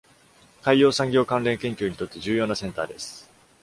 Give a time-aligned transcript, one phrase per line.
[0.63, 3.29] 海洋産業関連研究にとって重要なセンターです。